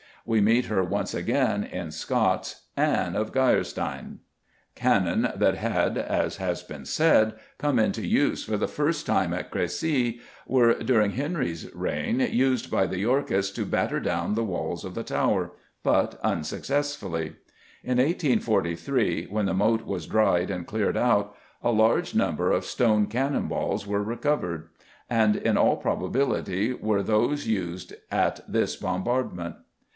[0.25, 4.19] We meet her once again in Scott's Anne of Geierstein.
[4.75, 9.49] Cannon, that had, as has been said, come into use for the first time at
[9.51, 14.93] Crecy, were during Henry's reign used by the Yorkists to "batter down" the walls of
[14.95, 15.51] the Tower,
[15.83, 17.35] but unsuccessfully.
[17.83, 23.05] In 1843, when the moat was dried and cleared out, a large number of stone
[23.05, 24.69] cannon balls were discovered,
[25.09, 29.55] and in all probability were those used at this bombardment.